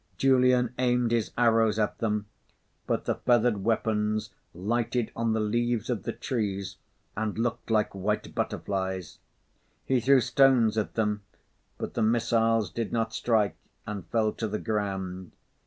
Julian 0.17 0.73
aimed 0.79 1.11
his 1.11 1.29
arrows 1.37 1.77
at 1.77 1.99
them, 1.99 2.25
but 2.87 3.05
the 3.05 3.13
feathered 3.13 3.63
weapons 3.63 4.31
lighted 4.51 5.11
on 5.15 5.33
the 5.33 5.39
leaves 5.39 5.91
of 5.91 6.01
the 6.05 6.11
trees 6.11 6.77
and 7.15 7.37
looked 7.37 7.69
like 7.69 7.93
white 7.93 8.33
butterflies. 8.33 9.19
He 9.85 9.99
threw 9.99 10.19
stones 10.19 10.75
at 10.75 10.95
them; 10.95 11.21
but 11.77 11.93
the 11.93 12.01
missiles 12.01 12.71
did 12.71 12.91
not 12.91 13.13
strike, 13.13 13.57
and 13.85 14.07
fell 14.07 14.33
to 14.33 14.47
the 14.47 14.57
ground. 14.57 15.33